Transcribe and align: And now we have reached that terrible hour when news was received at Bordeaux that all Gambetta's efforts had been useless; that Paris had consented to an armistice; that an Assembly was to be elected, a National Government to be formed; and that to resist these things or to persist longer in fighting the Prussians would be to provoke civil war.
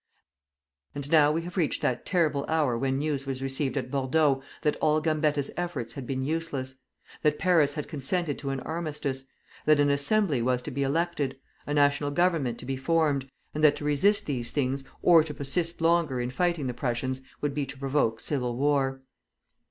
And 0.95 1.11
now 1.11 1.31
we 1.31 1.43
have 1.43 1.57
reached 1.57 1.83
that 1.83 2.07
terrible 2.07 2.43
hour 2.47 2.75
when 2.75 2.97
news 2.97 3.27
was 3.27 3.39
received 3.39 3.77
at 3.77 3.91
Bordeaux 3.91 4.41
that 4.63 4.75
all 4.77 4.99
Gambetta's 4.99 5.51
efforts 5.55 5.93
had 5.93 6.07
been 6.07 6.23
useless; 6.23 6.73
that 7.21 7.37
Paris 7.37 7.75
had 7.75 7.87
consented 7.87 8.39
to 8.39 8.49
an 8.49 8.61
armistice; 8.61 9.25
that 9.65 9.79
an 9.79 9.91
Assembly 9.91 10.41
was 10.41 10.63
to 10.63 10.71
be 10.71 10.81
elected, 10.81 11.37
a 11.67 11.75
National 11.75 12.09
Government 12.09 12.57
to 12.57 12.65
be 12.65 12.77
formed; 12.77 13.29
and 13.53 13.63
that 13.63 13.75
to 13.75 13.85
resist 13.85 14.25
these 14.25 14.49
things 14.49 14.83
or 15.03 15.23
to 15.23 15.35
persist 15.35 15.81
longer 15.81 16.19
in 16.19 16.31
fighting 16.31 16.65
the 16.65 16.73
Prussians 16.73 17.21
would 17.39 17.53
be 17.53 17.67
to 17.67 17.77
provoke 17.77 18.19
civil 18.19 18.57
war. 18.57 19.01